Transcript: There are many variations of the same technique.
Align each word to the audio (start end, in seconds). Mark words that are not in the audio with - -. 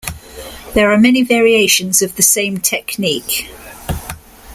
There 0.73 0.91
are 0.91 0.97
many 0.97 1.21
variations 1.21 2.01
of 2.01 2.15
the 2.15 2.23
same 2.23 2.57
technique. 2.59 3.47